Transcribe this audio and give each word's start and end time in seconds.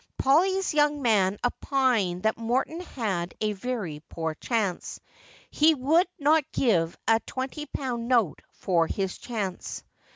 Polly's 0.17 0.73
young 0.73 1.03
man 1.03 1.37
opined 1.45 2.23
that 2.23 2.35
Morton 2.35 2.79
had 2.81 3.35
a 3.39 3.53
very 3.53 3.99
poor 4.09 4.33
chance. 4.33 4.99
lie 5.61 5.73
would 5.75 6.07
not 6.17 6.51
give 6.51 6.97
a 7.07 7.19
twenty 7.19 7.67
pound 7.67 8.07
note 8.07 8.41
for 8.51 8.87
his 8.87 9.19
chance. 9.19 9.83